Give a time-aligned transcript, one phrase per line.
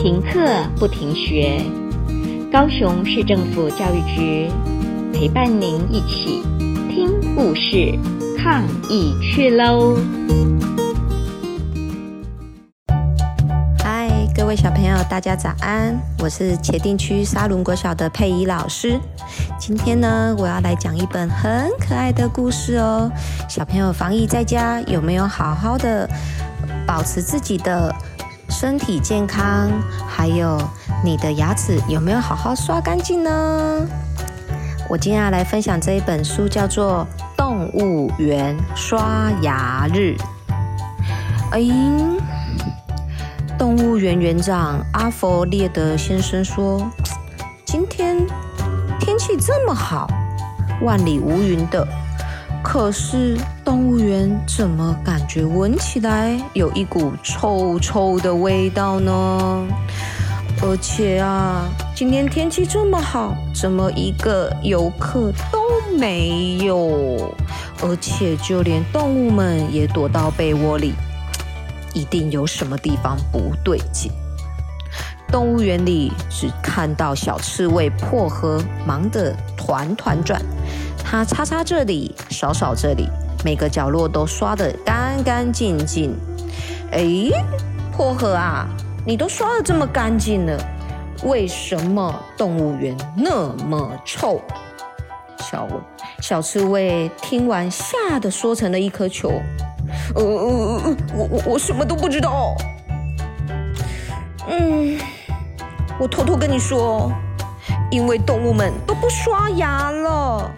[0.00, 0.38] 停课
[0.78, 1.60] 不停学，
[2.52, 4.48] 高雄市政府教育局
[5.12, 6.40] 陪伴您一起
[6.88, 7.98] 听故事、
[8.38, 9.96] 抗疫去喽！
[13.80, 16.00] 嗨，各位小朋友，大家早安！
[16.20, 19.00] 我是茄萣区沙仑国小的佩仪老师。
[19.58, 23.10] 今天呢，我要来讲一本很可爱的故事哦。
[23.48, 26.08] 小朋友防疫在家，有没有好好的
[26.86, 27.92] 保持自己的
[28.60, 29.70] 身体健康，
[30.08, 30.60] 还有
[31.04, 33.86] 你的牙齿有没有好好刷干净呢？
[34.90, 40.16] 我今天要来分享这一本书，叫做《动物园刷牙日》。
[41.52, 41.60] 哎，
[43.56, 46.84] 动物园园长阿弗列德先生说
[47.64, 48.26] ：“今天
[48.98, 50.10] 天气这么好，
[50.82, 51.86] 万里无云的。”
[52.70, 59.66] 可是动物园怎么感觉闻起来有一股臭臭的味道呢？
[60.60, 65.58] 而且啊，今天天气这么好，怎么一个游客都
[65.96, 67.34] 没有？
[67.80, 70.92] 而且就连动物们也躲到被窝里，
[71.94, 74.12] 一定有什么地方不对劲。
[75.32, 80.38] 动物园里只看到小刺猬破荷忙得团团转。
[81.10, 83.08] 他擦擦这里，扫扫这里，
[83.42, 86.14] 每个角落都刷得干干净净。
[86.92, 87.30] 哎，
[87.96, 88.68] 薄荷啊，
[89.06, 90.62] 你都刷得这么干净了，
[91.24, 94.38] 为什么动物园那么臭？
[95.38, 95.66] 小
[96.20, 99.30] 小刺猬听完，吓得缩成了一颗球。
[100.14, 102.54] 呃，我我我什么都不知道。
[104.46, 104.98] 嗯，
[105.98, 107.10] 我偷偷跟你说，
[107.90, 110.50] 因为动物们都不刷牙了。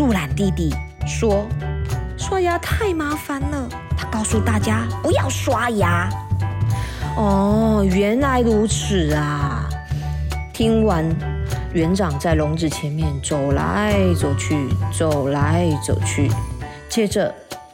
[0.00, 0.74] 树懒弟弟
[1.06, 1.46] 说
[2.16, 6.08] ：“刷牙太麻烦了。”他告诉大家不要刷牙。
[7.18, 9.68] 哦，原来如此啊！
[10.54, 11.04] 听完，
[11.74, 16.30] 园长在笼子前面走来走去，走来走去。
[16.88, 17.30] 接着，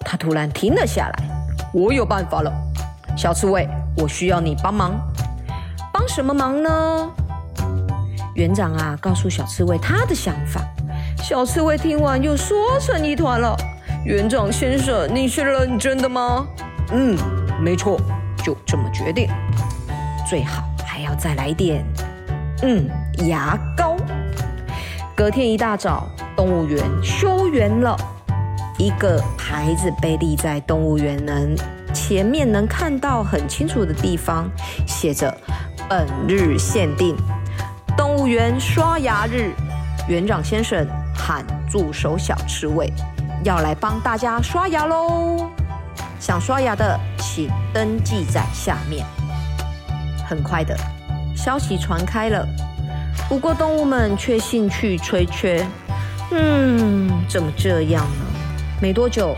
[0.00, 1.24] 他突然停了下来。
[1.72, 2.52] 我有办法了，
[3.16, 3.66] 小刺猬，
[3.96, 4.92] 我需要你帮忙。
[5.90, 7.10] 帮什么忙呢？
[8.34, 10.60] 园长啊，告诉小刺猬他的想法。
[11.22, 13.56] 小刺猬听完又缩成一团了。
[14.04, 16.46] 园长先生，你是认真的吗？
[16.92, 17.16] 嗯，
[17.60, 18.00] 没错，
[18.42, 19.28] 就这么决定。
[20.28, 21.84] 最好还要再来点，
[22.62, 22.88] 嗯，
[23.28, 23.96] 牙膏。
[25.14, 27.96] 隔天一大早，动物园休园了。
[28.78, 31.54] 一个牌子被立在动物园能
[31.92, 34.50] 前面能看到很清楚的地方，
[34.86, 35.32] 写着
[35.86, 37.14] “本日限定，
[37.94, 39.52] 动物园刷牙日”。
[40.08, 40.84] 园长先生。
[41.14, 42.92] 喊助手小刺猬
[43.44, 45.50] 要来帮大家刷牙喽！
[46.18, 49.04] 想刷牙的，请登记在下面。
[50.28, 50.76] 很快的，
[51.34, 52.46] 消息传开了。
[53.28, 55.66] 不过动物们却兴趣缺缺。
[56.32, 58.24] 嗯，怎么这样呢？
[58.80, 59.36] 没多久，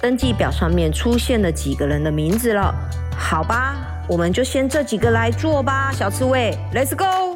[0.00, 2.74] 登记表上面出现了几个人的名字了。
[3.16, 3.76] 好吧，
[4.08, 5.90] 我们就先这几个来做吧。
[5.92, 7.33] 小刺猬，Let's go！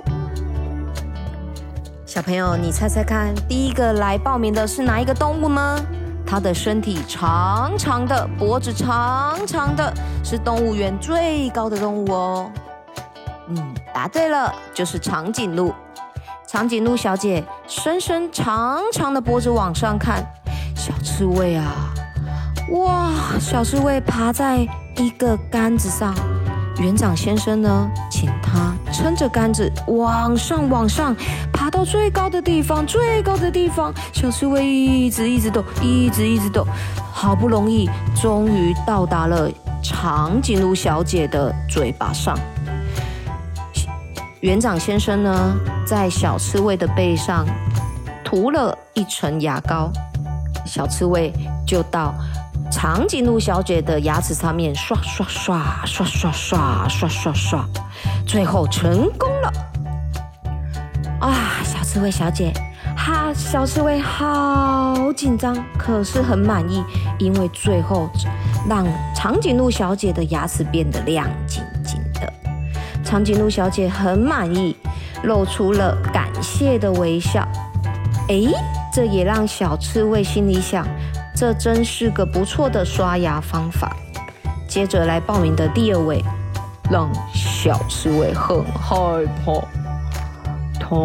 [2.09, 5.79] 小朋友，你猜猜看，第一个来报名的是哪一个动物呢？
[6.27, 9.93] 它的身体长长的，脖子长长的，
[10.25, 12.51] 是动物园最高的动物哦。
[13.49, 15.71] 嗯，答对了，就是长颈鹿。
[16.47, 20.25] 长颈鹿小姐伸伸长长的脖子往上看，
[20.75, 21.93] 小刺猬啊，
[22.71, 26.15] 哇，小刺猬爬在一个杆子上。
[26.79, 31.15] 园长先生呢，请他撑着杆子往上，往上
[31.53, 33.95] 爬到最高的地方，最高的地方。
[34.13, 36.67] 小刺猬一直一直抖，一直一直抖，
[37.13, 37.89] 好不容易，
[38.21, 39.49] 终于到达了
[39.85, 42.37] 长颈鹿小姐的嘴巴上。
[44.41, 45.55] 园长先生呢，
[45.87, 47.47] 在小刺猬的背上
[48.25, 49.93] 涂了一层牙膏，
[50.67, 51.33] 小刺猬
[51.65, 52.13] 就到。
[52.71, 57.65] 长颈鹿小姐的牙齿上面刷刷刷刷刷刷刷刷刷，
[58.29, 59.51] 最后成功了！
[61.19, 62.53] 啊，小刺猬小姐，
[62.95, 66.85] 哈，小刺猬好紧张，可是很满意，
[67.19, 68.11] 因为最后
[68.69, 68.87] 让
[69.17, 72.31] 长颈鹿小姐的牙齿变得亮晶晶的。
[73.03, 74.77] 长颈鹿小姐很满意，
[75.23, 77.49] 露出了感谢的微笑。
[78.29, 78.43] 哎，
[78.93, 80.87] 这也让小刺猬心里想。
[81.35, 83.97] 这真是个不错的刷牙方法。
[84.69, 86.23] 接着来报名的第二位，
[86.91, 87.11] 冷
[87.69, 88.97] 小刺猬很害
[89.45, 89.53] 怕。
[90.81, 90.97] 他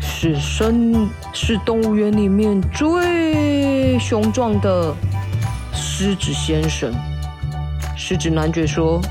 [0.00, 4.94] 是生是动物园里面最雄壮的
[5.74, 6.90] 狮子先生。
[7.94, 9.02] 狮子男爵说：“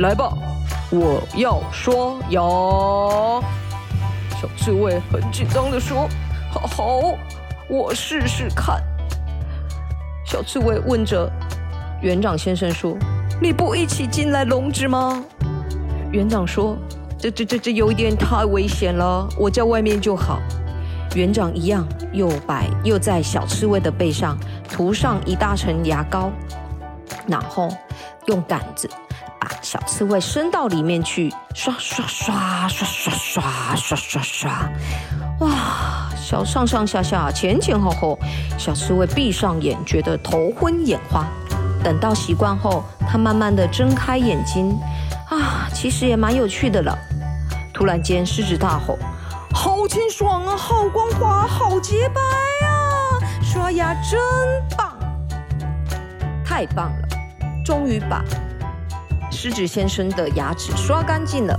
[0.00, 0.32] 来吧，
[0.88, 1.94] 我要刷
[2.30, 2.40] 牙。
[4.40, 6.08] 小刺猬很紧张地说
[6.50, 6.84] ：“好，好，
[7.68, 8.82] 我试试看。”
[10.24, 11.30] 小刺猬问着
[12.00, 12.96] 园长先生说
[13.42, 15.22] ：“你不一起进来笼子吗？”
[16.14, 16.76] 园长说
[17.18, 20.40] ：“这、这、这、这有点太危险了，我在外面就好。”
[21.16, 24.38] 园长一样，又摆又在小刺猬的背上
[24.70, 26.30] 涂上一大层牙膏，
[27.26, 27.68] 然后
[28.26, 28.88] 用杆子
[29.40, 34.70] 把小刺猬伸到里面去，刷刷刷刷刷刷刷刷刷，
[35.40, 36.08] 哇！
[36.16, 38.16] 小上上下下前前后后，
[38.56, 41.26] 小刺猬闭上眼，觉得头昏眼花。
[41.82, 44.74] 等到习惯后，他慢慢的睁开眼睛，
[45.40, 46.96] 啊，其实也蛮有趣的了。
[47.72, 48.98] 突然间，狮子大吼。
[49.52, 52.20] 好清爽啊，好光滑，好洁白
[52.66, 52.74] 啊！
[53.40, 54.20] 刷牙真
[54.76, 54.92] 棒，
[56.44, 57.08] 太棒了！
[57.64, 58.24] 终于把
[59.30, 61.58] 狮子先生的牙齿刷干净了。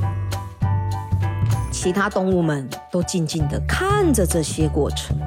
[1.71, 5.17] 其他动物们都静静地看着这些过程。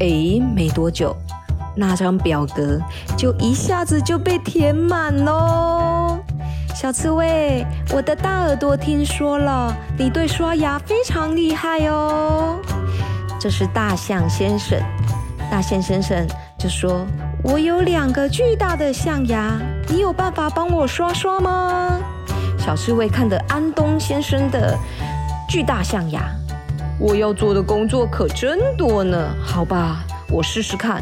[0.00, 1.14] 哎，没多久，
[1.76, 2.80] 那张表格
[3.16, 5.93] 就一下子就被填满喽。
[6.74, 12.58] 小刺猬，我的大耳朵听说了，你对刷牙非常厉害哦。
[13.38, 14.76] 这是大象先生，
[15.48, 16.26] 大象先生
[16.58, 17.06] 就说
[17.44, 19.56] ：“我有两个巨大的象牙，
[19.88, 21.96] 你有办法帮我刷刷吗？”
[22.58, 24.76] 小刺猬看着安东先生的
[25.48, 26.24] 巨大象牙，
[26.98, 29.16] 我要做的工作可真多呢。
[29.40, 31.00] 好吧，我试试看。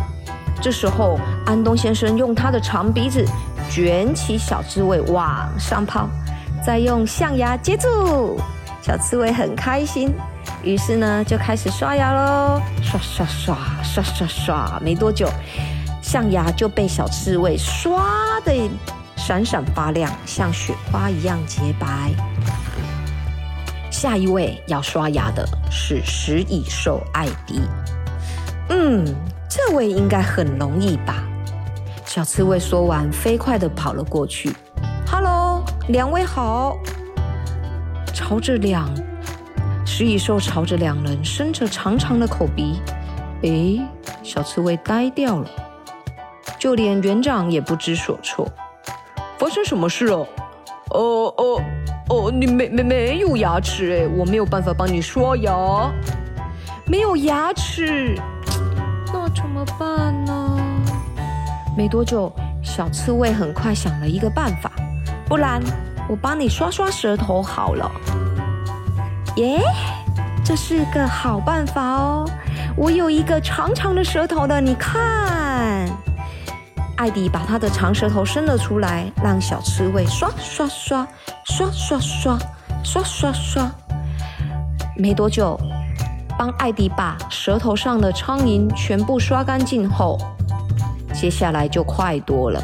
[0.61, 3.25] 这时候，安东先生用他的长鼻子。
[3.73, 6.07] 卷起小刺猬往上抛，
[6.63, 8.39] 再用象牙接住。
[8.83, 10.13] 小刺猬很开心，
[10.63, 14.79] 于是呢就开始刷牙喽，刷刷刷刷刷刷。
[14.85, 15.27] 没多久，
[16.03, 18.53] 象牙就被小刺猬刷的
[19.17, 22.11] 闪闪发亮，像雪花一样洁白。
[23.91, 27.63] 下一位要刷牙的是食蚁兽艾迪。
[28.69, 29.03] 嗯，
[29.49, 31.25] 这位应该很容易吧？
[32.15, 34.55] 小刺猬说完，飞快地跑了过去。
[35.11, 36.77] “Hello，两位好！”
[38.13, 38.87] 朝着两
[39.87, 42.83] 食蚁兽朝着两人伸着长长的口鼻。
[43.45, 43.81] 诶，
[44.23, 45.49] 小刺猬呆掉了，
[46.59, 48.47] 就连园长也不知所措。
[49.39, 50.19] 发生什么事了？
[50.91, 51.63] 哦哦
[52.11, 55.91] 哦，你没没没有牙齿诶，我没有办法帮你刷牙。
[56.85, 58.15] 没有牙齿，
[59.11, 60.42] 那怎么办呢？
[61.77, 62.31] 没多久，
[62.63, 64.71] 小刺猬很快想了一个办法，
[65.27, 65.63] 不然
[66.09, 67.91] 我帮你刷刷舌头好了。
[69.37, 69.61] 耶，
[70.45, 72.29] 这是个好办法哦！
[72.77, 75.89] 我有一个长长的舌头的，你看。
[76.97, 81.09] 艾迪把他的长舌头伸了出来，让小刺猬刷刷刷
[81.45, 82.39] 刷刷刷
[82.85, 83.71] 刷刷刷。
[84.97, 85.59] 没多久，
[86.39, 90.19] 帮艾迪把舌头上的苍蝇全部刷干净后。
[91.13, 92.61] 接下来就快多了，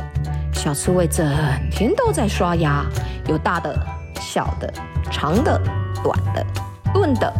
[0.53, 1.25] 小刺猬整
[1.71, 2.85] 天都在刷牙，
[3.29, 3.79] 有大的、
[4.21, 4.73] 小的、
[5.11, 5.61] 长的、
[6.03, 6.45] 短的、
[6.93, 7.33] 钝的、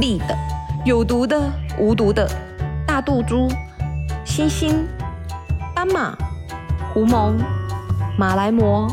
[0.00, 0.36] 利的，
[0.84, 1.40] 有毒的、
[1.78, 2.26] 无毒的，
[2.86, 3.48] 大肚猪、
[4.24, 4.72] 猩猩、
[5.74, 6.16] 斑马、
[6.94, 7.34] 狐獴、
[8.16, 8.88] 马来貘、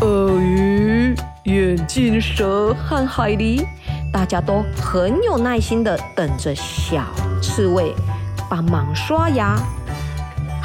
[0.00, 1.14] 鳄鱼、
[1.44, 3.66] 眼镜蛇和海狸，
[4.12, 7.04] 大家都很有耐心的等着小
[7.42, 7.94] 刺猬
[8.48, 9.58] 帮忙刷牙。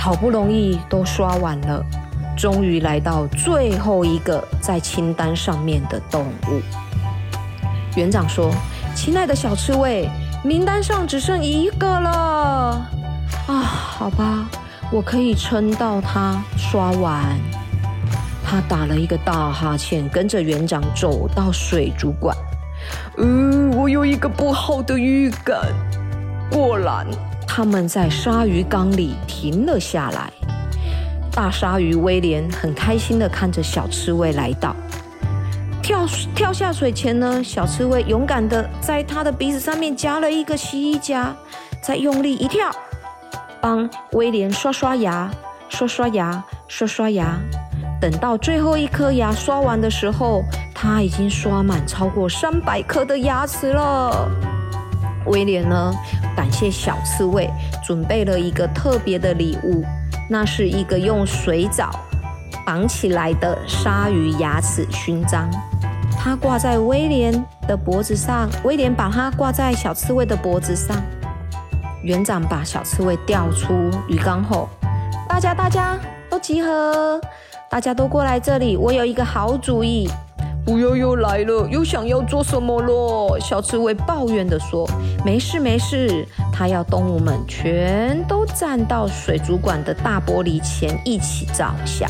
[0.05, 1.83] 好不容易都刷完了，
[2.37, 6.61] 终于来到最后一个在清单上面的动物。
[7.95, 8.53] 园长说
[8.93, 10.07] ：“亲爱的小刺猬，
[10.43, 12.87] 名单上只剩一个了。
[13.47, 14.47] 啊，好吧，
[14.91, 17.35] 我可以撑到他刷完。”
[18.45, 22.37] 他打了一个大哈欠，跟着园长走到水族馆。
[23.17, 25.73] 嗯，我有一个不好的预感。
[26.51, 27.07] 果然。
[27.47, 30.31] 他们在鲨鱼缸里停了下来。
[31.31, 34.75] 大鲨鱼威廉很开心地看着小刺猬来到。
[35.83, 41.35] 跳跳下水前呢，小刺猬勇敢地在他的鼻子上面夹了一个洗衣夹，
[41.81, 42.71] 再用力一跳，
[43.61, 45.29] 帮威廉刷刷牙，
[45.69, 47.37] 刷刷牙，刷刷牙。
[48.01, 54.54] 等到最后一颗牙刷完的时候，他已经刷满超过三百颗的牙齿了。
[55.25, 55.93] 威廉呢，
[56.35, 57.49] 感谢小刺猬，
[57.83, 59.83] 准备了一个特别的礼物，
[60.29, 61.89] 那是一个用水藻
[62.65, 65.49] 绑起来的鲨鱼牙齿勋章。
[66.17, 70.95] 它挂在威廉的脖子上，威廉把它挂在小刺猬的脖子上。
[72.03, 74.69] 园长把小刺猬吊出鱼缸后，
[75.27, 75.97] 大家大家
[76.29, 77.19] 都集合，
[77.69, 80.09] 大家都过来这里，我有一个好主意。
[80.67, 83.39] 乌悠悠来了，又想要做什么咯？
[83.39, 84.89] 小刺猬抱怨地说
[85.23, 92.09] ：“没事没事，他要动物们全都站到水族馆的大玻璃前一起照相。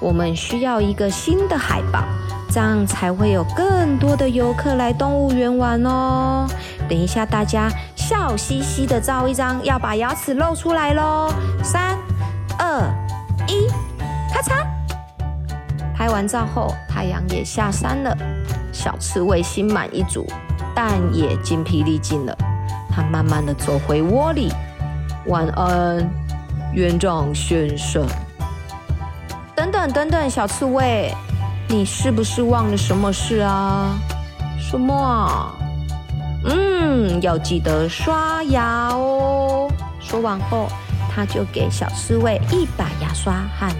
[0.00, 2.02] 我们需要一个新的海报，
[2.50, 6.44] 这样才会有更多的游客来动物园玩哦。
[6.88, 11.32] 等一下，大家笑嘻嘻的照一张，要把牙齿露出来喽！
[11.62, 11.96] 三、
[12.58, 12.82] 二、
[13.46, 13.68] 一，
[14.34, 14.66] 咔嚓！”
[15.94, 18.16] 拍完照后，太阳也下山了。
[18.72, 20.26] 小刺猬心满意足，
[20.74, 22.34] 但也筋疲力尽了。
[22.90, 24.50] 他慢慢的走回窝里。
[25.26, 26.10] 晚安，
[26.72, 28.06] 园长先生。
[29.54, 31.14] 等等等等，小刺猬，
[31.68, 33.98] 你是不是忘了什么事啊？
[34.58, 35.54] 什么啊？
[36.46, 39.70] 嗯，要记得刷牙哦。
[40.00, 40.66] 说完后，
[41.14, 43.70] 他就给小刺猬一把牙刷和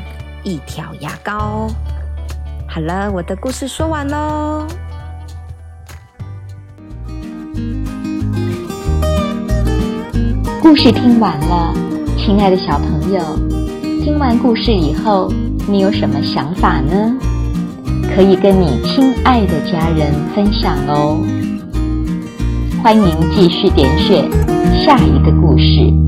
[0.42, 1.66] 一条牙膏。
[2.76, 4.66] 好了，我的故事说完喽。
[10.60, 11.72] 故事听完了，
[12.18, 13.22] 亲爱的小朋友，
[14.04, 15.32] 听完故事以后，
[15.66, 17.16] 你有什么想法呢？
[18.14, 21.24] 可以跟你亲爱的家人分享哦。
[22.82, 24.30] 欢迎继续点选
[24.84, 26.05] 下一个故事。